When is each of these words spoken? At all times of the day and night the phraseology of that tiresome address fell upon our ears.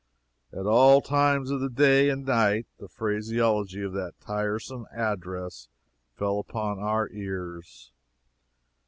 At 0.51 0.65
all 0.65 0.99
times 1.01 1.51
of 1.51 1.61
the 1.61 1.69
day 1.69 2.09
and 2.09 2.25
night 2.25 2.65
the 2.79 2.87
phraseology 2.87 3.83
of 3.83 3.93
that 3.93 4.19
tiresome 4.19 4.87
address 4.91 5.67
fell 6.15 6.39
upon 6.39 6.79
our 6.79 7.07
ears. 7.11 7.91